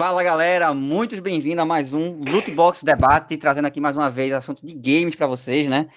[0.00, 4.32] Fala galera, muito bem-vindo a mais um Loot Box Debate, trazendo aqui mais uma vez
[4.32, 5.88] assunto de games para vocês, né?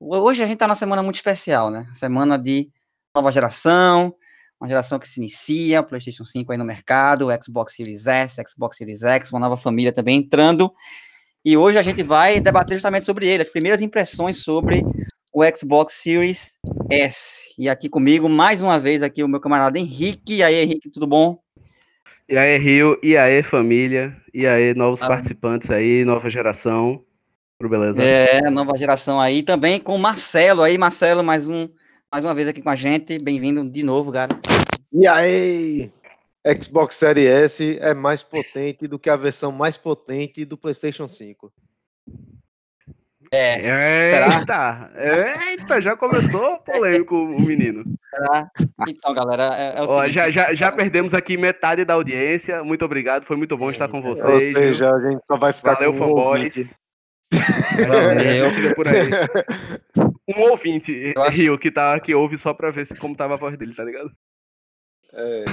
[0.00, 1.88] Hoje a gente tá numa semana muito especial, né?
[1.92, 2.68] Semana de
[3.14, 4.12] nova geração,
[4.60, 9.04] uma geração que se inicia, PlayStation 5 aí no mercado, Xbox Series S, Xbox Series
[9.04, 10.74] X, uma nova família também entrando.
[11.44, 14.82] E hoje a gente vai debater justamente sobre ele, as primeiras impressões sobre
[15.32, 16.58] o Xbox Series
[16.90, 17.54] S.
[17.56, 20.34] E aqui comigo, mais uma vez, aqui o meu camarada Henrique.
[20.38, 21.38] E aí, Henrique, tudo bom?
[22.28, 25.06] E aí, Rio, e aí, família, e aí, novos ah.
[25.06, 27.04] participantes aí, nova geração.
[27.62, 28.02] Beleza?
[28.02, 31.68] É, nova geração aí, também com o Marcelo aí, Marcelo, mais, um,
[32.12, 34.36] mais uma vez aqui com a gente, bem-vindo de novo, cara.
[34.92, 35.88] E aí,
[36.60, 41.52] Xbox Series S é mais potente do que a versão mais potente do PlayStation 5.
[43.32, 44.38] É.
[44.38, 44.90] Eita,
[45.48, 47.84] eita, já começou polêmico o menino.
[48.10, 48.50] Será?
[48.88, 52.62] Então, galera, é, é o Ó, já, já, já perdemos aqui metade da audiência.
[52.62, 54.26] Muito obrigado, foi muito bom estar com vocês.
[54.26, 56.74] Ou seja, a gente só vai ficar Valeu, com fanboys.
[57.88, 59.10] Valeu, por aí.
[60.28, 61.40] Um ouvinte, acho...
[61.40, 63.84] Rio, que, tá, que ouve só pra ver se, como tava a voz dele, tá
[63.84, 64.10] ligado?
[65.16, 65.44] É,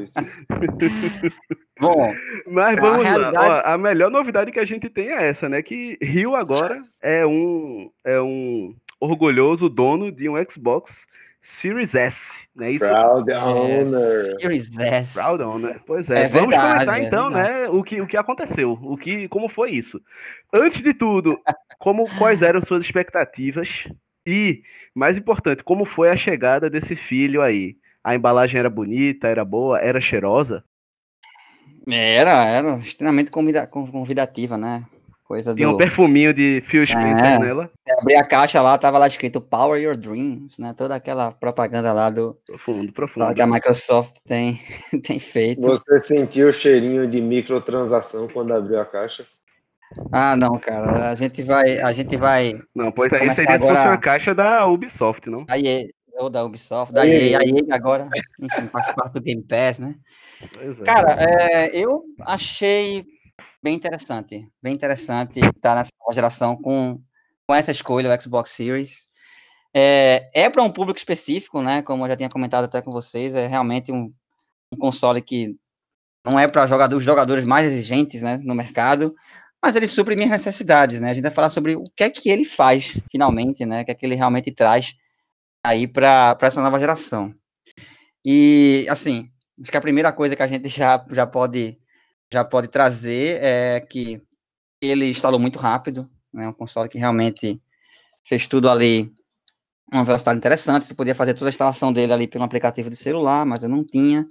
[0.00, 0.20] isso.
[1.80, 2.14] Bom,
[2.46, 3.36] mas vamos a realidade...
[3.36, 3.62] lá.
[3.66, 5.60] Ó, a melhor novidade que a gente tem é essa, né?
[5.62, 11.06] Que Rio agora é um, é um orgulhoso dono de um Xbox
[11.42, 12.20] Series S,
[12.54, 12.70] né?
[12.70, 12.84] Isso...
[12.84, 14.40] Proud Owner.
[14.40, 15.18] Series S.
[15.18, 15.80] Proud Owner.
[15.84, 16.24] Pois é.
[16.24, 17.68] é Vamos verdade, comentar é então, né?
[17.68, 20.00] O que, o que aconteceu, o que, como foi isso.
[20.52, 21.40] Antes de tudo,
[21.78, 23.88] como quais eram suas expectativas
[24.24, 24.62] e,
[24.94, 27.76] mais importante, como foi a chegada desse filho aí?
[28.02, 30.64] A embalagem era bonita, era boa, era cheirosa?
[31.88, 34.84] Era, era extremamente convida convidativa, né?
[35.24, 35.74] Coisa Tinha do...
[35.74, 37.70] um perfuminho de Phil Spencer é, nela.
[37.72, 40.74] Você abria a caixa lá, tava lá escrito Power Your Dreams, né?
[40.76, 42.36] Toda aquela propaganda lá do...
[42.44, 43.32] Profundo, profundo.
[43.32, 44.58] Que a Microsoft tem,
[45.06, 45.60] tem feito.
[45.60, 49.24] Você sentiu o cheirinho de microtransação quando abriu a caixa?
[50.12, 52.60] Ah, não, cara, a gente vai, a gente vai.
[52.74, 53.70] Não, pois aí seria agora...
[53.70, 55.44] se fosse uma caixa da Ubisoft, não?
[55.48, 58.08] Aí, ou da Ubisoft, da EA, a EA agora,
[58.38, 59.94] enfim, faz parte do Game Pass, né?
[60.42, 60.84] É.
[60.84, 63.04] Cara, é, eu achei
[63.62, 67.00] bem interessante, bem interessante estar nessa nova geração com,
[67.46, 69.08] com essa escolha, o Xbox Series.
[69.72, 71.80] É, é para um público específico, né?
[71.82, 74.10] Como eu já tinha comentado até com vocês, é realmente um,
[74.72, 75.56] um console que
[76.24, 79.14] não é para jogadores, os jogadores mais exigentes, né, no mercado,
[79.62, 81.10] mas ele supre minhas necessidades, né?
[81.10, 83.82] A gente vai falar sobre o que é que ele faz, finalmente, né?
[83.82, 84.94] O que é que ele realmente traz
[85.64, 87.32] aí para essa nova geração.
[88.24, 91.78] E, assim, acho que a primeira coisa que a gente já, já, pode,
[92.32, 94.22] já pode trazer é que
[94.80, 97.60] ele instalou muito rápido, né, um console que realmente
[98.24, 99.12] fez tudo ali
[99.92, 103.44] uma velocidade interessante, você podia fazer toda a instalação dele ali pelo aplicativo de celular,
[103.44, 104.24] mas eu não tinha.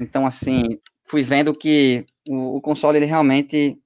[0.00, 3.80] Então, assim, fui vendo que o, o console ele realmente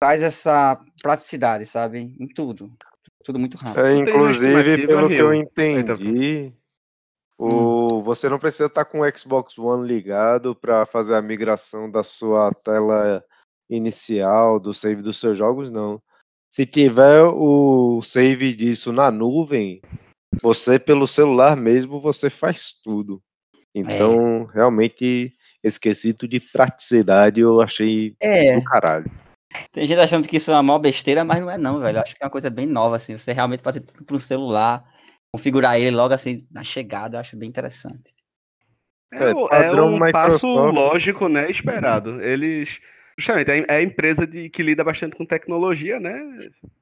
[0.00, 2.72] traz essa praticidade, sabe, em tudo
[3.22, 3.86] tudo muito rápido.
[3.86, 6.52] É, inclusive, pelo que eu entendi,
[7.38, 8.02] o, hum.
[8.02, 12.52] você não precisa estar com o Xbox One ligado para fazer a migração da sua
[12.52, 13.24] tela
[13.68, 16.00] inicial, do save dos seus jogos, não.
[16.48, 19.80] Se tiver o save disso na nuvem,
[20.42, 23.22] você pelo celular mesmo, você faz tudo.
[23.74, 24.54] Então, é.
[24.54, 25.32] realmente,
[25.64, 28.54] esse quesito de praticidade eu achei é.
[28.54, 29.10] do caralho.
[29.70, 32.00] Tem gente achando que isso é uma maior besteira, mas não é não, velho.
[32.00, 33.16] acho que é uma coisa bem nova, assim.
[33.16, 34.84] Você realmente fazer tudo pro celular,
[35.32, 38.14] configurar ele logo assim na chegada, eu acho bem interessante.
[39.12, 40.12] É, é, é um Microsoft.
[40.12, 41.50] passo lógico, né?
[41.50, 42.22] Esperado.
[42.22, 42.68] Eles.
[43.18, 46.18] Justamente, é a empresa de, que lida bastante com tecnologia, né?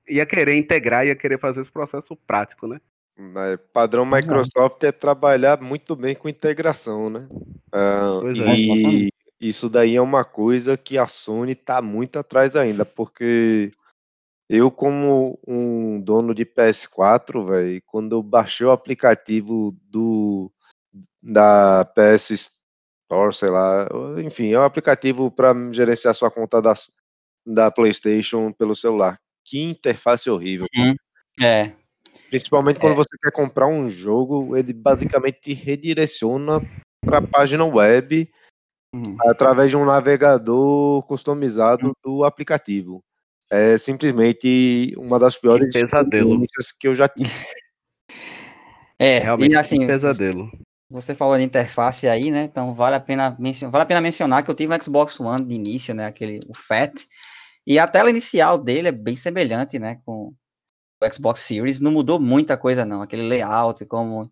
[0.08, 2.80] Ia querer integrar, ia querer fazer esse processo prático, né?
[3.18, 7.28] Mas padrão Microsoft é trabalhar muito bem com integração, né?
[7.74, 13.72] Uh, e isso daí é uma coisa que a Sony está muito atrás ainda, porque
[14.48, 20.52] eu, como um dono de PS4, velho, quando eu baixei o aplicativo do
[21.22, 23.88] da PS Store, sei lá,
[24.24, 26.72] enfim, é um aplicativo para gerenciar sua conta da,
[27.46, 29.18] da PlayStation pelo celular.
[29.44, 30.66] Que interface horrível.
[30.76, 30.94] Uhum.
[31.40, 31.72] É.
[32.28, 32.96] Principalmente quando é.
[32.96, 36.60] você quer comprar um jogo, ele basicamente te redireciona
[37.04, 38.28] para a página web
[38.92, 39.16] Uhum.
[39.20, 41.92] através de um navegador customizado uhum.
[42.04, 43.04] do aplicativo.
[43.48, 46.40] É simplesmente uma das piores que pesadelo
[46.78, 47.30] que eu já tive.
[48.98, 50.50] é, realmente e assim, pesadelo.
[50.90, 52.44] Você falou de interface aí, né?
[52.44, 55.44] Então vale a pena mencionar, vale a pena mencionar que eu tive um Xbox One
[55.44, 56.06] de início, né?
[56.06, 56.92] Aquele o Fat.
[57.64, 60.00] E a tela inicial dele é bem semelhante, né?
[60.04, 60.34] Com
[61.00, 61.80] o Xbox Series.
[61.80, 63.02] Não mudou muita coisa, não.
[63.02, 64.30] Aquele layout, como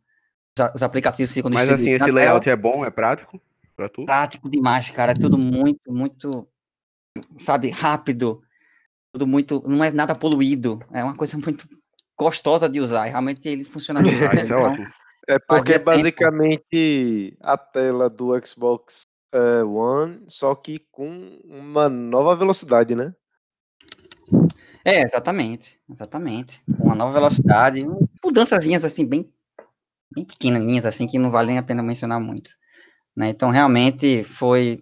[0.74, 2.54] os aplicativos ficam Mas assim, esse layout tela.
[2.54, 3.40] é bom, é prático?
[3.78, 4.04] Pra tu?
[4.04, 5.12] Prático demais, cara.
[5.12, 6.48] É tudo muito, muito
[7.36, 8.42] sabe, rápido,
[9.12, 11.68] tudo muito, não é nada poluído, é uma coisa muito
[12.18, 14.44] gostosa de usar, realmente ele funciona muito bem.
[14.44, 14.74] Então,
[15.28, 17.36] é porque basicamente tempo.
[17.40, 19.02] a tela do Xbox
[19.32, 23.14] uh, One, só que com uma nova velocidade, né?
[24.84, 26.64] É, exatamente, exatamente.
[26.80, 27.86] Uma nova velocidade,
[28.24, 29.32] mudançazinhas assim, bem,
[30.12, 32.50] bem pequenininhas, assim, que não valem a pena mencionar muito.
[33.18, 33.30] Né?
[33.30, 34.80] Então, realmente, foi,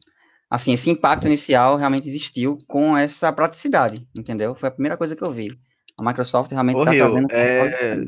[0.51, 4.55] assim, esse impacto inicial realmente existiu com essa praticidade, entendeu?
[4.55, 5.59] Foi a primeira coisa que eu vi.
[5.97, 7.29] A Microsoft realmente está trazendo...
[7.31, 8.05] É...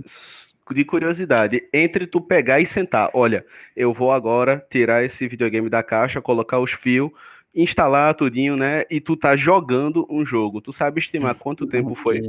[0.71, 3.43] De curiosidade, entre tu pegar e sentar, olha,
[3.75, 7.11] eu vou agora tirar esse videogame da caixa, colocar os fios,
[7.55, 8.85] instalar tudinho, né?
[8.91, 10.61] E tu tá jogando um jogo.
[10.61, 12.21] Tu sabe estimar quanto tempo foi?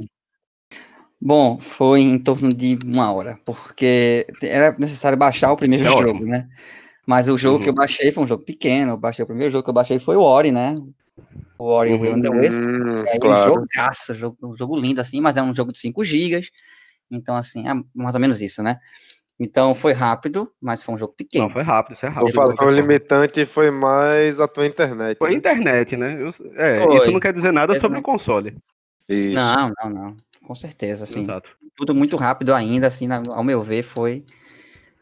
[1.19, 6.09] Bom, foi em torno de uma hora, porque era necessário baixar o primeiro é jogo,
[6.11, 6.25] ótimo.
[6.27, 6.47] né?
[7.09, 7.63] Mas o jogo uhum.
[7.63, 7.77] que eu uhum.
[7.77, 8.91] baixei foi um jogo pequeno.
[8.91, 10.75] Eu baixei, o primeiro jogo que eu baixei foi o Ori, né?
[11.57, 12.01] O Ori uhum.
[12.01, 12.61] Will the Wisp.
[13.07, 13.51] É claro.
[13.51, 16.41] um jogaço, jogo, um jogo lindo assim, mas é um jogo de 5 GB.
[17.09, 18.77] Então, assim, é mais ou menos isso, né?
[19.39, 21.45] Então foi rápido, mas foi um jogo pequeno.
[21.45, 22.29] Não, foi rápido, isso é rápido.
[22.29, 25.17] O fator limitante foi mais a tua internet.
[25.17, 25.37] Foi a né?
[25.39, 26.15] internet, né?
[26.21, 26.27] Eu,
[26.57, 26.95] é, foi.
[26.95, 28.55] isso não quer dizer nada sobre o console.
[29.09, 29.33] Isso.
[29.33, 30.17] Não, não, não.
[30.45, 31.23] Com certeza, assim.
[31.23, 31.49] Exato.
[31.75, 34.23] Tudo muito rápido ainda, assim, ao meu ver, foi,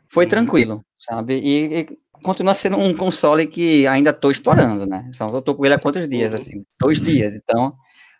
[0.09, 1.39] foi tranquilo, sabe?
[1.39, 1.85] E, e,
[2.23, 5.09] continua sendo um console que ainda estou explorando, né?
[5.13, 6.37] Só eu tô com ele há quantos dias, uhum.
[6.37, 6.65] assim?
[6.79, 7.75] Dois dias, então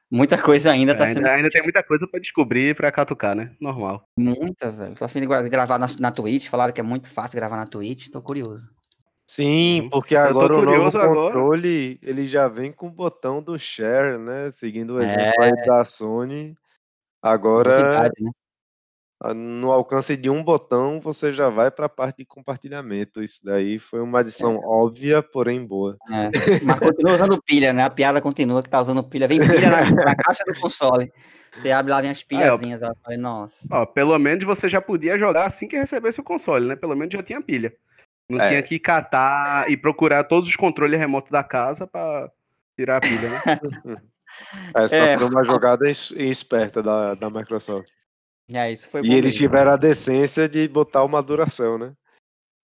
[0.10, 1.28] Muita coisa ainda tá é, sendo.
[1.28, 3.52] Ainda tem muita coisa para descobrir para catucar, né?
[3.60, 4.08] Normal.
[4.18, 4.96] Muita, velho.
[4.96, 6.48] Tô afim de gravar na, na Twitch.
[6.48, 8.08] Falaram que é muito fácil gravar na Twitch.
[8.10, 8.70] Tô curioso.
[9.30, 9.90] Sim, uhum.
[9.90, 12.10] porque agora o novo controle agora.
[12.10, 14.50] ele já vem com o botão do share, né?
[14.52, 15.46] Seguindo o exemplo é...
[15.48, 16.56] aí da Sony.
[17.22, 18.32] Agora, Novidade, né?
[19.36, 23.22] No alcance de um botão, você já vai para a parte de compartilhamento.
[23.22, 24.66] Isso daí foi uma adição é.
[24.66, 25.98] óbvia, porém boa.
[26.10, 26.30] É.
[26.64, 27.84] Mas continua usando pilha, né?
[27.84, 29.28] A piada continua que tá usando pilha.
[29.28, 31.12] Vem pilha na, na caixa do console.
[31.52, 32.82] Você abre lá, vem as pilhazinhas.
[32.84, 33.68] É, ó, nossa.
[33.72, 36.76] Ó, pelo menos você já podia jogar assim que recebesse o console, né?
[36.76, 37.74] Pelo menos já tinha pilha.
[38.30, 38.50] Não é.
[38.50, 42.30] tinha que catar e procurar todos os controles remotos da casa para
[42.76, 43.98] tirar a pilha, né?
[44.76, 47.97] Essa é, foi uma jogada esperta da, da Microsoft.
[48.52, 49.40] É, isso foi e eles mesmo.
[49.40, 51.94] tiveram a decência de botar uma duração, né?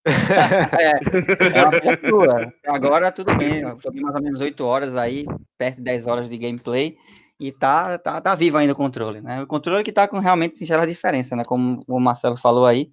[0.05, 0.91] é,
[1.59, 2.53] é uma abertura.
[2.65, 5.25] Agora tudo bem, joguei mais ou menos 8 horas aí,
[5.57, 6.97] perto de 10 horas de gameplay,
[7.39, 9.41] e tá, tá, tá vivo ainda o controle, né?
[9.41, 11.43] O controle que tá com realmente singela diferença, né?
[11.43, 12.91] Como o Marcelo falou aí,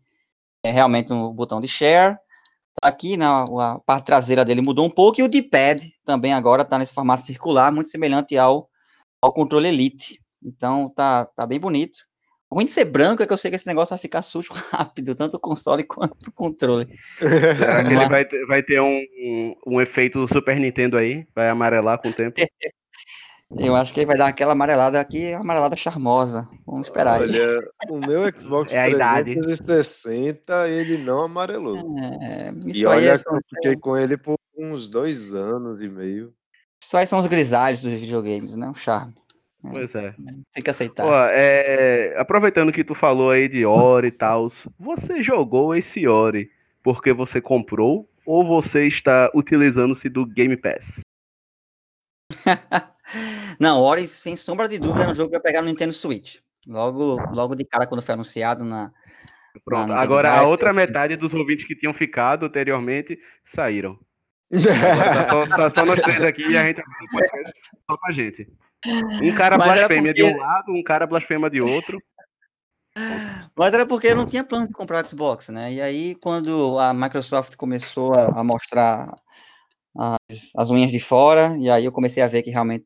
[0.64, 2.16] é realmente o um botão de share,
[2.80, 3.26] tá aqui, né?
[3.26, 7.22] A parte traseira dele mudou um pouco, e o D-pad também agora tá nesse formato
[7.22, 8.68] circular, muito semelhante ao,
[9.22, 10.20] ao controle Elite.
[10.42, 12.09] Então tá, tá bem bonito.
[12.50, 14.52] O ruim de ser branco é que eu sei que esse negócio vai ficar sujo
[14.74, 16.88] rápido, tanto o console quanto o controle.
[17.18, 21.24] Será que ele vai ter, vai ter um, um, um, efeito Super Nintendo aí?
[21.32, 22.34] Vai amarelar com o tempo?
[23.58, 26.48] Eu acho que ele vai dar aquela amarelada aqui, amarelada charmosa.
[26.64, 27.58] Vamos esperar Olha, aí.
[27.90, 31.76] o meu Xbox é 360, ele não amarelou.
[32.22, 36.32] É, e olha é que eu fiquei com ele por uns dois anos e meio.
[36.80, 38.70] Isso aí são os grisalhos dos videogames, né?
[38.70, 39.14] O charme.
[39.64, 40.14] É, pois é.
[40.52, 41.02] Tem que aceitar.
[41.02, 44.48] Pô, é, aproveitando que tu falou aí de Ori e tal,
[44.78, 46.50] você jogou esse Ori
[46.82, 51.00] porque você comprou ou você está utilizando-se do Game Pass?
[53.58, 55.92] Não, Ori, sem sombra de dúvida, é um jogo que eu ia pegar no Nintendo
[55.92, 56.38] Switch.
[56.66, 58.92] Logo, logo de cara, quando foi anunciado na.
[59.64, 63.98] Pronto, na agora a outra metade dos ouvintes que tinham ficado anteriormente saíram.
[64.52, 66.82] Agora tá só, tá só nós três aqui e a gente
[67.88, 68.48] só pra gente.
[69.22, 70.28] Um cara Mas blasfêmia porque...
[70.28, 72.02] de um lado, um cara blasfema de outro.
[73.56, 75.72] Mas era porque eu não tinha plano de comprar Xbox, né?
[75.72, 79.14] E aí, quando a Microsoft começou a, a mostrar
[79.96, 82.84] as, as, unhas de fora, e aí eu comecei a ver que realmente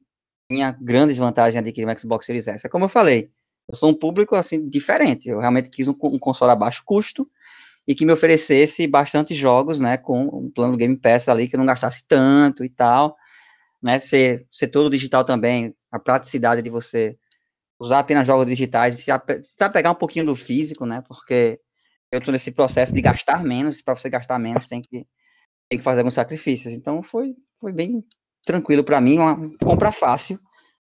[0.51, 2.67] tinha grandes vantagens de adquirir um Xbox Series S.
[2.67, 3.31] É como eu falei,
[3.69, 5.31] eu sou um público assim diferente.
[5.31, 7.27] Eu realmente quis um, um console a baixo custo
[7.87, 9.97] e que me oferecesse bastante jogos, né?
[9.97, 13.17] Com um plano Game Pass ali que não gastasse tanto e tal,
[13.83, 13.99] né?
[13.99, 17.17] Ser, ser todo digital também a praticidade de você
[17.79, 19.11] usar apenas jogos digitais e se,
[19.43, 21.03] se pegar um pouquinho do físico, né?
[21.07, 21.61] Porque
[22.11, 25.07] eu estou nesse processo de gastar menos, para você gastar menos tem que,
[25.69, 26.73] tem que fazer alguns sacrifícios.
[26.75, 28.05] Então foi, foi bem
[28.45, 30.39] tranquilo para mim, uma compra fácil,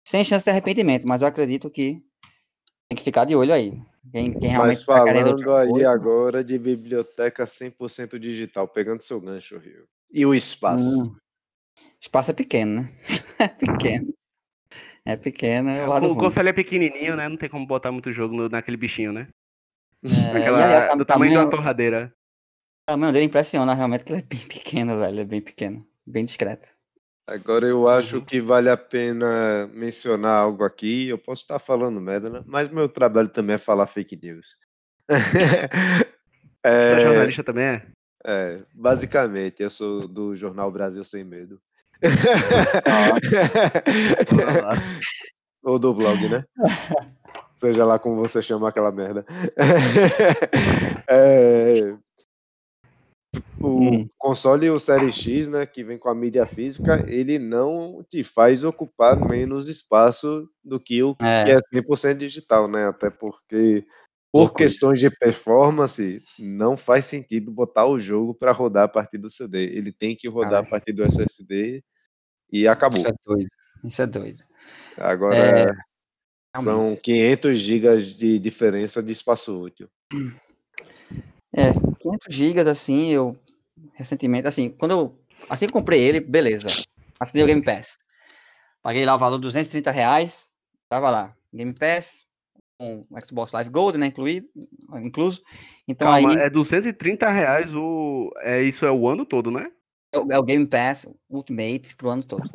[0.05, 2.03] sem chance de arrependimento, mas eu acredito que
[2.89, 3.81] tem que ficar de olho aí.
[4.11, 9.21] Quem, quem mas tá falando tá aí coisa, agora de biblioteca 100% digital, pegando seu
[9.21, 9.87] gancho, Rio.
[10.13, 11.05] E o espaço?
[11.05, 11.17] Hum,
[12.01, 12.91] espaço é pequeno, né?
[13.39, 14.15] é pequeno.
[15.05, 17.29] É pequeno, é o O console é pequenininho, né?
[17.29, 19.29] Não tem como botar muito jogo no, naquele bichinho, né?
[20.05, 22.15] É, Aquela, do tamanho, tamanho da torradeira.
[22.83, 25.21] O tamanho dele impressiona realmente que ele é bem pequeno, velho.
[25.21, 25.87] É bem pequeno.
[26.07, 26.69] Bem discreto.
[27.27, 28.25] Agora eu acho uhum.
[28.25, 31.09] que vale a pena mencionar algo aqui.
[31.09, 32.43] Eu posso estar falando merda, né?
[32.47, 34.57] mas meu trabalho também é falar fake news.
[36.63, 37.87] é, Você é jornalista também é?
[38.25, 41.61] É, basicamente, eu sou do jornal Brasil Sem Medo.
[45.63, 46.45] Ou do blog, né?
[47.57, 49.25] Seja lá como você chama aquela merda.
[51.09, 51.97] é,
[53.61, 54.09] o hum.
[54.19, 58.65] console o Série X, né, que vem com a mídia física, ele não te faz
[58.65, 61.45] ocupar menos espaço do que o é.
[61.45, 62.87] que é 100% digital, né?
[62.87, 63.87] Até porque
[64.33, 69.31] por questões de performance, não faz sentido botar o jogo para rodar a partir do
[69.31, 69.65] CD.
[69.65, 71.85] Ele tem que rodar a partir do SSD
[72.51, 72.99] e acabou.
[72.99, 73.49] Isso é doido.
[73.85, 74.39] Isso é doido.
[74.97, 75.73] Agora é,
[76.57, 79.89] são 500 GB de diferença de espaço útil.
[81.55, 83.37] É, 500 GB assim, eu
[83.95, 85.19] recentemente, assim, quando eu
[85.49, 86.69] assim que comprei ele, beleza.
[87.21, 87.99] Assinei o Game Pass.
[88.83, 90.51] Paguei lá o valor de 230 reais,
[90.89, 92.27] tava lá, Game Pass,
[92.79, 94.49] com o Xbox Live Gold, né, incluído,
[94.95, 95.43] incluso.
[95.87, 99.71] Então Calma, aí é 230 reais o é isso é o ano todo, né?
[100.13, 102.51] É o, é o Game Pass Ultimate pro ano todo.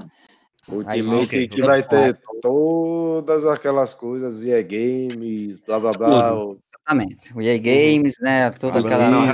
[0.70, 6.32] Ultimate aí, que vai ter todas aquelas coisas, EA Games, blá blá blá.
[6.32, 7.34] Tudo, exatamente.
[7.34, 8.50] O EA Games, né?
[8.52, 9.10] Toda aquela.
[9.10, 9.26] Não,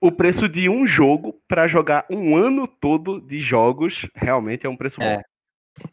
[0.00, 4.76] o preço de um jogo para jogar um ano todo de jogos realmente é um
[4.76, 5.16] preço é.
[5.16, 5.22] bom.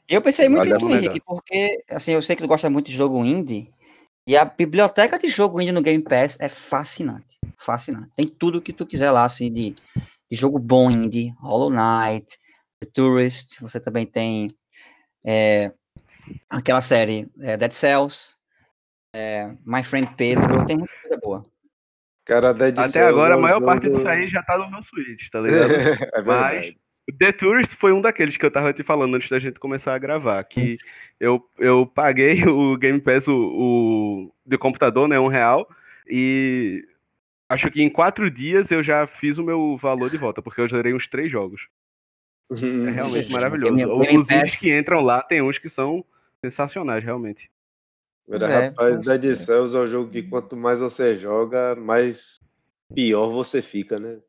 [0.07, 2.95] Eu pensei muito em tu, Henrique, porque assim, eu sei que tu gosta muito de
[2.95, 3.71] jogo indie.
[4.25, 7.39] E a biblioteca de jogo indie no Game Pass é fascinante.
[7.57, 8.13] Fascinante.
[8.15, 9.75] Tem tudo que tu quiser lá, assim, de,
[10.31, 12.39] de jogo bom indie, Hollow Knight,
[12.83, 14.49] The Tourist, você também tem
[15.25, 15.71] é,
[16.49, 18.35] aquela série é, Dead Cells,
[19.15, 21.43] é, My Friend Pedro, tem muita coisa boa.
[22.25, 23.65] Cara, Dead Até Cells agora, a maior jogo...
[23.65, 25.71] parte disso aí já tá no meu Switch, tá ligado?
[25.71, 26.75] é Mas
[27.17, 29.99] The Tourist foi um daqueles que eu tava te falando antes da gente começar a
[29.99, 30.75] gravar, que
[31.19, 35.69] eu, eu paguei o Game Pass, o, o de computador, né, um real,
[36.07, 36.85] e
[37.47, 40.67] acho que em quatro dias eu já fiz o meu valor de volta, porque eu
[40.67, 41.61] gerei uns três jogos.
[42.51, 43.73] É realmente maravilhoso.
[43.97, 46.03] Os indies que entram lá, tem uns que são
[46.43, 47.49] sensacionais, realmente.
[48.27, 52.37] Mas é, rapaz, Dead Cells é um jogo que quanto mais você joga, mais
[52.93, 54.19] pior você fica, né?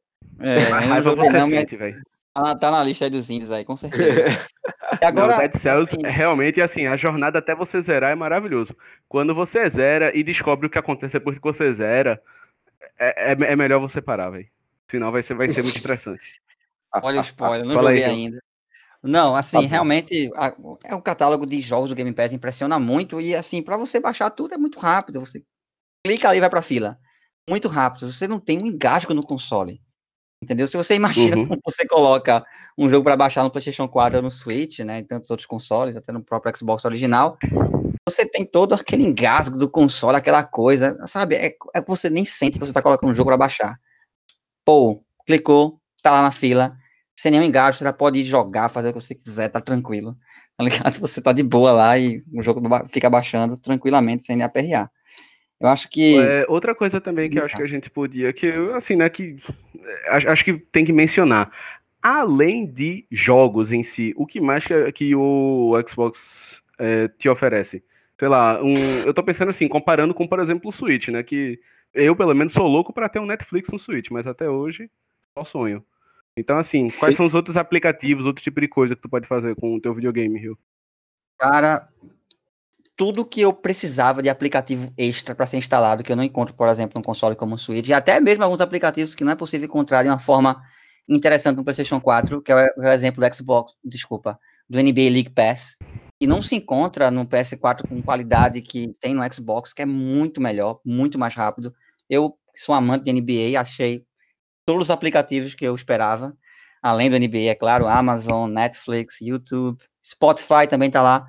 [0.40, 2.02] É, mais raiva você não, sente, velho.
[2.33, 4.25] Tá, tá, na lista dos indies aí, com certeza.
[5.00, 6.06] E agora, não, Dead Cells, assim...
[6.06, 8.76] realmente, assim, a jornada até você zerar é maravilhoso.
[9.09, 12.23] Quando você zera e descobre o que acontece depois que você zera,
[12.99, 14.47] é, é, é melhor você parar, velho.
[14.88, 16.40] Senão vai ser, vai ser muito estressante.
[17.03, 18.39] Olha o spoiler, não Fala joguei aí, ainda.
[19.03, 23.21] Não, assim, tá realmente a, é um catálogo de jogos do Game Pass impressiona muito
[23.21, 25.45] e assim, para você baixar tudo é muito rápido, você
[26.07, 26.99] clica ali e vai para fila.
[27.49, 29.79] Muito rápido, você não tem um engasgo no console.
[30.43, 30.67] Entendeu?
[30.67, 31.49] Se você imagina uhum.
[31.49, 32.45] como você coloca
[32.79, 35.97] um jogo para baixar no PlayStation 4 ou no Switch, né, em tantos outros consoles,
[35.97, 37.37] até no próprio Xbox original,
[38.09, 41.35] você tem todo aquele engasgo do console, aquela coisa, sabe?
[41.35, 43.79] É, é que você nem sente que você tá colocando um jogo para baixar.
[44.65, 46.77] Pô, clicou, tá lá na fila,
[47.16, 50.16] sem nenhum engajo, você já pode jogar, fazer o que você quiser, tá tranquilo.
[50.56, 50.92] Tá ligado?
[51.00, 54.88] Você tá de boa lá e o jogo fica baixando tranquilamente, sem nem aperrear.
[55.61, 56.18] Eu acho que.
[56.21, 59.37] É, outra coisa também que eu acho que a gente podia, que assim, né, que
[60.09, 61.50] acho, acho que tem que mencionar.
[62.02, 67.83] Além de jogos em si, o que mais que, que o Xbox é, te oferece?
[68.18, 68.75] Sei lá, um,
[69.06, 71.23] eu tô pensando assim, comparando com, por exemplo, o Switch, né?
[71.23, 71.59] Que
[71.94, 74.90] eu, pelo menos, sou louco para ter um Netflix no Switch, mas até hoje,
[75.37, 75.83] só sonho.
[76.37, 79.55] Então, assim, quais são os outros aplicativos, outro tipo de coisa que tu pode fazer
[79.55, 80.59] com o teu videogame, Rio?
[81.38, 81.88] Cara,
[82.97, 86.69] tudo que eu precisava de aplicativo extra para ser instalado, que eu não encontro, por
[86.69, 89.67] exemplo, num console como o Switch, e até mesmo alguns aplicativos que não é possível
[89.67, 90.61] encontrar de uma forma
[91.09, 94.38] interessante no PlayStation 4, que é o exemplo do Xbox, desculpa,
[94.69, 95.76] do NBA League Pass,
[96.19, 100.41] que não se encontra no PS4 com qualidade que tem no Xbox, que é muito
[100.41, 101.75] melhor, muito mais rápido.
[102.09, 104.05] Eu sou amante de NBA, achei
[104.64, 106.37] todos os aplicativos que eu esperava,
[106.83, 111.26] além do NBA, é claro, Amazon, Netflix, YouTube, Spotify também tá lá.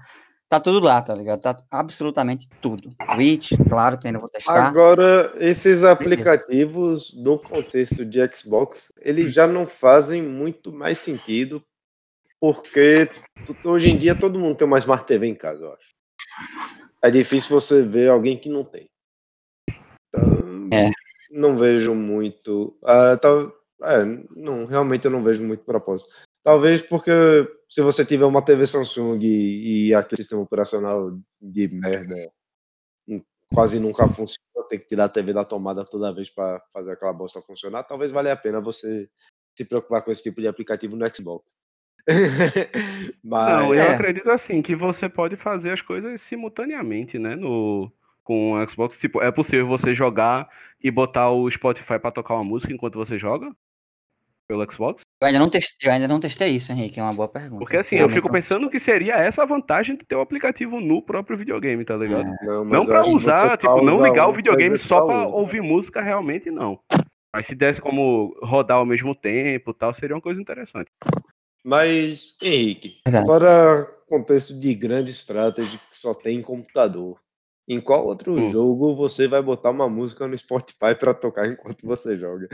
[0.48, 1.42] Tá tudo lá, tá ligado?
[1.42, 2.89] Tá absolutamente tudo.
[3.15, 4.68] Twitch, claro que ainda vou testar.
[4.68, 11.63] Agora, esses aplicativos, no contexto de Xbox, eles já não fazem muito mais sentido,
[12.39, 13.10] porque
[13.63, 15.96] hoje em dia todo mundo tem uma Smart TV em casa, eu acho.
[17.01, 18.88] É difícil você ver alguém que não tem.
[21.36, 22.77] Não vejo muito.
[22.82, 26.12] Uh, tal, é, não, realmente eu não vejo muito propósito.
[26.42, 27.12] Talvez porque
[27.68, 31.12] se você tiver uma TV Samsung e, e aquele sistema operacional
[31.42, 32.15] de merda
[33.54, 37.13] quase nunca funciona, tem que tirar a TV da tomada toda vez para fazer aquela
[37.13, 39.10] bosta funcionar, talvez valha a pena você
[39.56, 41.54] se preocupar com esse tipo de aplicativo no Xbox.
[43.24, 43.50] Mas...
[43.50, 43.94] Não, eu é.
[43.94, 47.36] acredito assim, que você pode fazer as coisas simultaneamente, né?
[47.36, 47.92] No,
[48.25, 48.98] com o Xbox.
[49.00, 50.50] Tipo, é possível você jogar
[50.84, 53.50] e botar o Spotify para tocar uma música enquanto você joga?
[54.48, 55.01] Pelo Xbox?
[55.22, 57.60] Eu ainda não testei, eu ainda não testei isso, Henrique, é uma boa pergunta.
[57.60, 61.01] Porque assim, eu fico pensando que seria essa a vantagem de ter o aplicativo no
[61.01, 62.27] próprio videogame, tá ligado?
[62.27, 62.46] É.
[62.46, 66.79] Não, não para usar, tipo, não ligar o videogame só para ouvir música realmente não.
[67.34, 70.89] Mas se desse como rodar ao mesmo tempo, tal, seria uma coisa interessante.
[71.63, 73.25] Mas, Henrique, Exato.
[73.25, 77.20] para contexto de grande estratégia que só tem computador,
[77.68, 78.50] em qual outro hum.
[78.50, 82.48] jogo você vai botar uma música no Spotify para tocar enquanto você joga?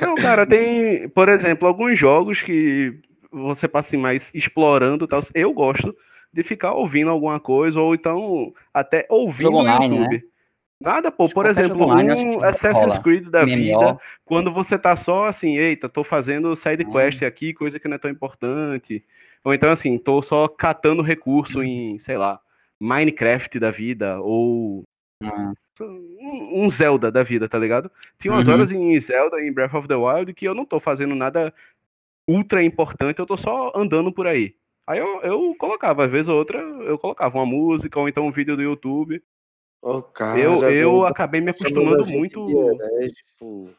[0.00, 2.94] Não, cara, tem, por exemplo, alguns jogos que
[3.32, 5.22] você passa assim, mais explorando tal.
[5.34, 5.94] Eu gosto
[6.32, 10.16] de ficar ouvindo alguma coisa, ou então até ouvindo no YouTube.
[10.16, 10.22] Né?
[10.78, 11.28] Nada, pô.
[11.28, 16.04] Por exemplo, online, um Assassin's Creed da vida, quando você tá só assim, eita, tô
[16.04, 16.92] fazendo side hum.
[16.92, 17.26] quest hum.
[17.26, 19.02] aqui, coisa que não é tão importante.
[19.42, 22.40] Ou então, assim, tô só catando recurso em, sei lá,
[22.80, 24.82] Minecraft da vida, ou
[25.22, 25.54] hum.
[26.52, 27.90] um Zelda da vida, tá ligado?
[28.18, 28.54] Tinha umas uhum.
[28.54, 31.52] horas em Zelda, em Breath of the Wild, que eu não tô fazendo nada
[32.28, 34.54] ultra importante, eu tô só andando por aí.
[34.88, 38.32] Aí eu, eu colocava, às vezes ou outra, eu colocava uma música, ou então um
[38.32, 39.22] vídeo do YouTube
[39.88, 42.44] Oh, cara, eu eu acabei me acostumando muito.
[43.14, 43.70] tipo...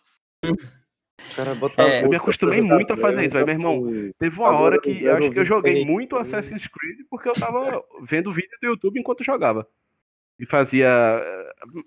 [1.36, 4.12] Cara, é, eu me acostumei muito a fazer isso, aí, meu irmão.
[4.20, 7.84] Teve uma hora que eu acho que eu joguei muito Assassin's Creed porque eu tava
[8.04, 9.68] vendo vídeo do YouTube enquanto jogava.
[10.40, 10.88] E fazia.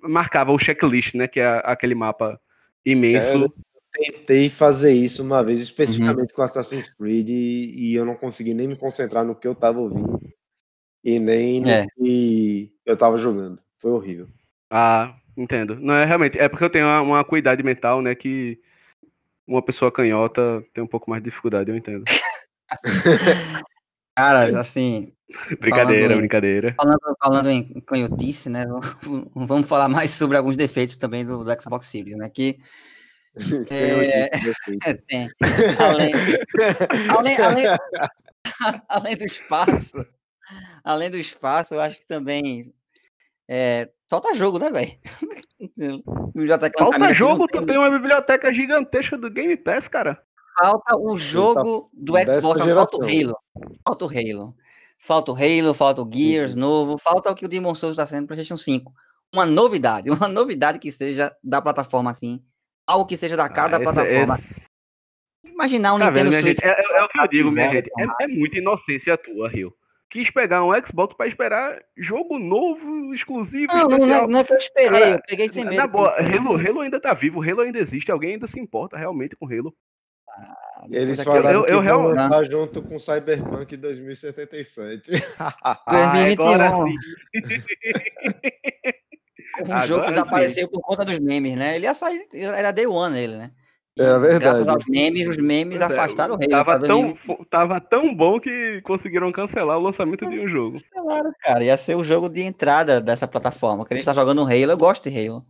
[0.03, 1.29] Marcava o checklist, né?
[1.29, 2.41] Que é aquele mapa
[2.85, 3.45] imenso.
[3.45, 3.55] eu
[3.93, 6.37] tentei fazer isso uma vez, especificamente uhum.
[6.37, 9.79] com Assassin's Creed, e, e, eu não consegui nem me concentrar no que eu tava
[9.79, 10.21] ouvindo.
[11.05, 11.87] E nem no é.
[11.97, 13.61] que eu tava jogando.
[13.77, 14.29] Foi horrível.
[14.69, 15.77] Ah, entendo.
[15.77, 16.39] Não é realmente.
[16.39, 18.15] É porque eu tenho uma, uma cuidade mental, né?
[18.15, 18.61] Que
[19.51, 22.05] uma pessoa canhota tem um pouco mais de dificuldade, eu entendo.
[24.17, 25.13] Caras, assim.
[25.61, 26.75] brincadeira, falando, brincadeira.
[26.77, 28.65] Falando, falando em canhotice, né?
[29.35, 32.29] Vamos falar mais sobre alguns defeitos também do, do Xbox Series, né?
[32.29, 32.59] Que.
[33.71, 35.29] É, tem.
[35.79, 36.13] Além,
[37.09, 37.65] além, além,
[38.89, 40.05] além do espaço,
[40.83, 42.75] além do espaço, eu acho que também
[43.49, 44.99] é, falta jogo, né, velho?
[46.79, 50.23] Falta jogo, tu tem uma biblioteca gigantesca do Game Pass, cara.
[50.59, 53.37] Falta o jogo do Xbox, falta o Halo.
[53.87, 54.55] Falta o Halo.
[54.99, 56.61] Falta o Halo, falta o Gears uhum.
[56.61, 58.93] novo, falta o que o Demon Souls está sendo no PlayStation 5.
[59.33, 62.43] Uma novidade, uma novidade que seja da plataforma assim,
[62.87, 64.39] algo que seja da cara ah, da plataforma.
[64.39, 64.69] Esse...
[65.45, 66.63] Imaginar um tá Nintendo vendo, Switch.
[66.63, 67.91] É, é, é, o que eu digo, minha gente.
[67.99, 69.75] É, é muita inocência tua, Rio
[70.11, 73.73] quis pegar um Xbox para esperar jogo novo, exclusivo.
[73.73, 75.77] Não, não, é, não é que eu esperei, Cara, eu peguei sem medo.
[75.77, 79.37] Na boa, Halo, Halo ainda tá vivo, Halo ainda existe, alguém ainda se importa realmente
[79.37, 79.75] com Halo.
[80.29, 85.13] Ah, Eles falaram eu, eu, que eu, vão junto com Cyberpunk 2077.
[85.39, 86.85] ah, 2021.
[89.63, 91.77] o jogo desapareceu por conta dos memes, né?
[91.77, 93.53] Ele ia sair, era Day One ele, né?
[94.01, 94.39] É verdade.
[94.39, 96.49] Graças aos memes, os memes é, afastaram o rei.
[96.49, 97.19] Tava tão,
[97.51, 100.73] tava tão bom que conseguiram cancelar o lançamento de um jogo.
[100.73, 101.63] Cancelaram, cara.
[101.63, 103.85] Ia ser o jogo de entrada dessa plataforma.
[103.85, 105.45] Que a gente tá jogando Halo, eu gosto de Halo.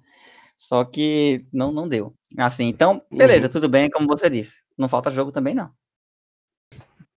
[0.57, 2.13] Só que não, não deu.
[2.37, 3.53] Assim, então, beleza, uhum.
[3.53, 4.63] tudo bem, como você disse.
[4.77, 5.71] Não falta jogo também, não.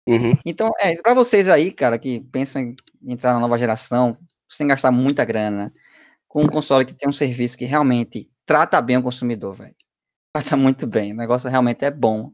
[0.07, 0.37] Uhum.
[0.45, 4.19] Então, é, para vocês aí, cara, que pensam em entrar na nova geração,
[4.51, 5.73] sem gastar muita grana,
[6.29, 9.82] com um console que tem um serviço que realmente trata bem o consumidor, velho
[10.33, 11.13] passa muito bem.
[11.13, 12.33] O negócio realmente é bom.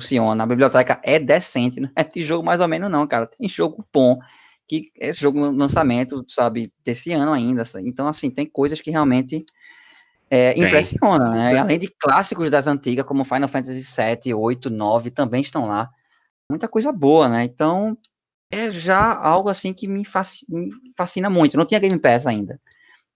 [0.00, 0.42] Funciona.
[0.42, 1.80] A biblioteca é decente.
[1.80, 3.26] Não é de jogo mais ou menos, não, cara.
[3.26, 4.18] Tem jogo bom.
[4.66, 7.62] Que é jogo no lançamento, sabe, desse ano ainda.
[7.84, 9.44] Então, assim, tem coisas que realmente
[10.30, 11.56] é, impressionam, né?
[11.58, 13.84] Além de clássicos das antigas, como Final Fantasy
[14.24, 15.90] VII, 8, 9, também estão lá.
[16.50, 17.44] Muita coisa boa, né?
[17.44, 17.96] Então,
[18.50, 21.54] é já algo assim que me fascina, me fascina muito.
[21.54, 22.58] Eu não tinha Game Pass ainda.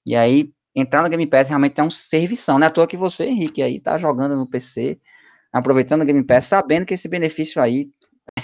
[0.05, 2.67] E aí, entrar no Game Pass realmente é um servição, né?
[2.67, 4.99] À toa que você, Henrique, aí tá jogando no PC,
[5.53, 7.91] aproveitando o Game Pass, sabendo que esse benefício aí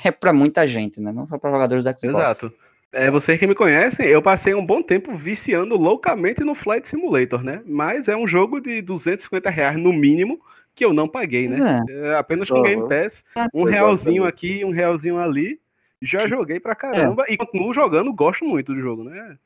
[0.05, 1.13] é para muita gente, né?
[1.13, 2.43] Não só para jogadores da Xbox.
[2.43, 2.55] Exato.
[2.93, 7.43] É, vocês que me conhecem, eu passei um bom tempo viciando loucamente no Flight Simulator,
[7.43, 7.61] né?
[7.67, 10.41] Mas é um jogo de 250 reais no mínimo
[10.77, 11.83] que eu não paguei, né?
[11.89, 11.93] É.
[11.93, 12.63] É, apenas com.
[12.63, 15.59] Game Pass, um realzinho aqui, um realzinho ali,
[16.01, 17.33] já joguei pra caramba é.
[17.33, 19.37] e continuo jogando, gosto muito do jogo, né?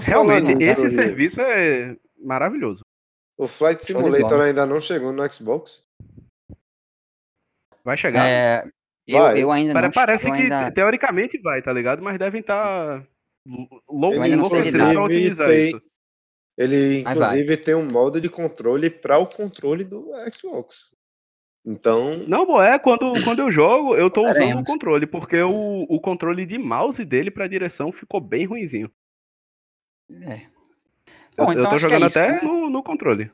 [0.00, 2.82] Realmente, esse serviço é maravilhoso.
[3.36, 5.86] O Flight Simulator ainda não chegou no Xbox?
[7.84, 8.26] Vai chegar.
[8.26, 8.64] É,
[9.06, 9.42] eu, vai.
[9.42, 10.72] eu ainda não Parece que ainda...
[10.72, 12.02] teoricamente vai, tá ligado?
[12.02, 13.06] Mas devem estar tá
[13.88, 15.82] louco para otimizar tem, isso.
[16.56, 20.96] Ele, inclusive, tem um modo de controle para o controle do Xbox.
[21.66, 22.18] Então.
[22.28, 26.46] Não, é, quando, quando eu jogo, eu tô usando o controle, porque o, o controle
[26.46, 28.90] de mouse dele pra direção ficou bem ruinzinho.
[30.10, 30.53] É.
[31.36, 32.40] Bom, eu, então eu tô é jogando é isso, até né?
[32.42, 33.30] no, no controle.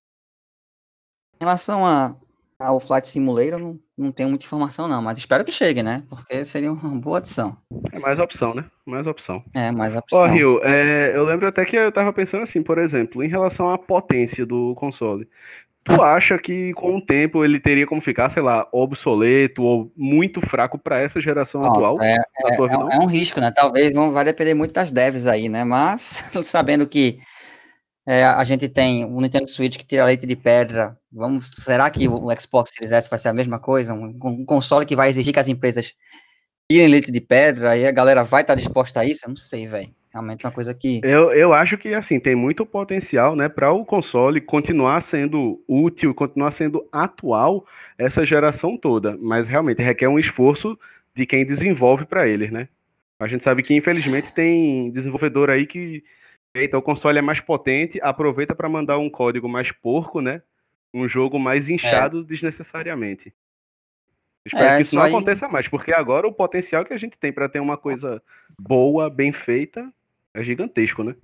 [1.40, 2.16] Em relação a,
[2.58, 6.02] ao Flight Simulator, não, não tenho muita informação, não, mas espero que chegue, né?
[6.08, 7.56] Porque seria uma boa adição.
[7.92, 8.64] É mais opção, né?
[8.84, 9.42] Mais opção.
[9.54, 10.20] É, mais opção.
[10.20, 13.70] Ó, Rio, é, eu lembro até que eu tava pensando assim, por exemplo, em relação
[13.70, 15.26] à potência do console.
[15.82, 20.40] Tu acha que com o tempo ele teria como ficar, sei lá, obsoleto ou muito
[20.42, 21.96] fraco para essa geração atual?
[22.02, 22.56] É, é,
[22.94, 23.50] é, um risco, né?
[23.50, 25.64] Talvez não vai depender muito das devs aí, né?
[25.64, 27.18] Mas sabendo que
[28.06, 30.96] é, a gente tem o Nintendo Switch que tira leite de pedra.
[31.12, 33.92] Vamos, será que o Xbox Series S vai ser a mesma coisa?
[33.94, 35.94] Um, um console que vai exigir que as empresas
[36.70, 39.26] tirem leite de pedra e a galera vai estar disposta a isso?
[39.26, 39.90] Eu não sei, velho.
[40.12, 41.00] Realmente é uma coisa que.
[41.04, 46.12] Eu, eu acho que assim tem muito potencial, né, para o console continuar sendo útil,
[46.12, 47.64] continuar sendo atual
[47.96, 49.16] essa geração toda.
[49.20, 50.76] Mas realmente requer um esforço
[51.14, 52.68] de quem desenvolve para eles, né?
[53.20, 56.02] A gente sabe que infelizmente tem desenvolvedor aí que
[56.54, 60.42] então o console é mais potente, aproveita para mandar um código mais porco, né?
[60.92, 61.72] Um jogo mais é.
[61.72, 62.24] inchado é.
[62.24, 63.32] desnecessariamente.
[64.44, 65.10] Espero é, que isso não aí...
[65.10, 68.22] aconteça mais, porque agora o potencial que a gente tem para ter uma coisa
[68.58, 69.92] boa, bem feita,
[70.34, 71.14] é gigantesco, né?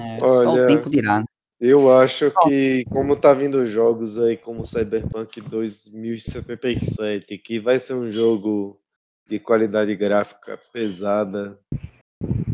[0.00, 1.20] É, Olha, só o tempo dirá.
[1.20, 1.24] Né?
[1.60, 8.10] Eu acho que, como tá vindo jogos aí como Cyberpunk 2077, que vai ser um
[8.10, 8.80] jogo
[9.28, 11.58] de qualidade gráfica pesada,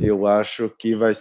[0.07, 1.12] eu acho que vai,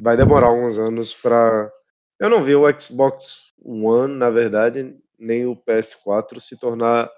[0.00, 1.70] vai demorar alguns anos para.
[2.18, 7.10] Eu não vi o Xbox One, na verdade, nem o PS4 se tornar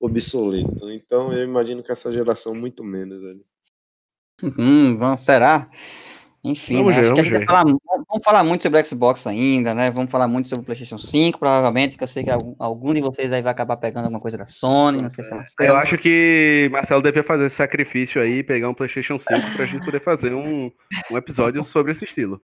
[0.00, 0.90] obsoleto.
[0.90, 3.18] Então eu imagino que essa geração muito menos.
[4.58, 5.70] Hum, será?
[6.42, 7.02] Enfim, vamos, né?
[7.02, 9.90] ver, vamos, que falar, vamos falar muito sobre o Xbox ainda, né?
[9.90, 13.00] Vamos falar muito sobre o PlayStation 5, provavelmente, que eu sei que algum, algum de
[13.02, 15.68] vocês aí vai acabar pegando alguma coisa da Sony, não sei se é Marcelo.
[15.68, 19.84] Eu acho que Marcelo devia fazer esse sacrifício aí, pegar um PlayStation 5 pra gente
[19.84, 20.70] poder fazer um,
[21.10, 22.40] um episódio sobre esse estilo.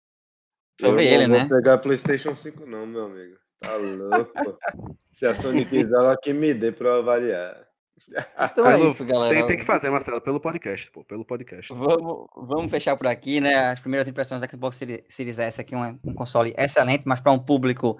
[0.80, 1.46] Sobre eu ele, não né?
[1.46, 3.38] vou pegar PlayStation 5 não, meu amigo.
[3.62, 4.58] Tá louco.
[5.14, 7.65] se a Sony quiser, ela que me dê pra avaliar.
[8.52, 9.34] Então é isso, galera.
[9.34, 11.74] Tem, tem, que fazer, Marcelo, pelo podcast, pô, pelo podcast.
[11.74, 13.72] Vamos, vamos fechar por aqui, né?
[13.72, 17.40] As primeiras impressões do Xbox Series S aqui, um, um console excelente, mas para um
[17.40, 17.98] público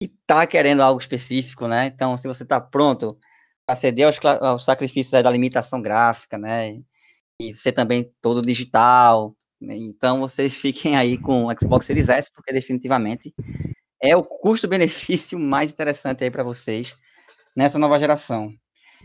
[0.00, 1.86] que tá querendo algo específico, né?
[1.86, 3.18] Então, se você tá pronto
[3.66, 6.80] para ceder aos, aos sacrifícios da limitação gráfica, né?
[7.40, 9.76] E ser também todo digital, né?
[9.76, 13.34] então vocês fiquem aí com o Xbox Series S, porque definitivamente
[14.00, 16.94] é o custo-benefício mais interessante aí para vocês
[17.56, 18.52] nessa nova geração.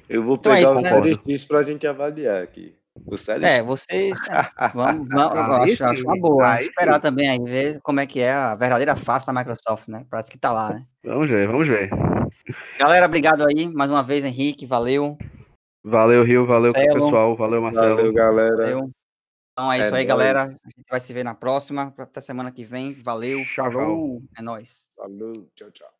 [0.10, 1.34] Eu vou então é pegar é isso, o né?
[1.34, 2.76] X para a gente avaliar aqui.
[3.06, 4.18] O É, vocês.
[4.30, 6.54] É, vamos, vamos, eu acho, acho uma boa.
[6.54, 7.02] Aí, esperar sim.
[7.02, 10.06] também aí, ver como é que é a verdadeira face da Microsoft, né?
[10.10, 10.86] Parece que tá lá, né?
[11.06, 11.90] Vamos ver, vamos ver.
[12.78, 13.70] Galera, obrigado aí.
[13.70, 15.18] Mais uma vez, Henrique, valeu.
[15.84, 17.06] Valeu, Rio, valeu Marcelo.
[17.06, 17.96] pessoal, valeu, Marcelo.
[17.96, 18.56] Valeu, galera.
[18.56, 18.92] Valeu.
[19.54, 20.08] Então é, é isso aí, nóis.
[20.08, 20.44] galera.
[20.44, 21.94] A gente vai se ver na próxima.
[21.98, 22.94] Até semana que vem.
[23.02, 23.44] Valeu.
[23.46, 24.22] Tchau, tchau.
[24.38, 24.92] É nóis.
[24.96, 25.99] Falou, tchau, tchau.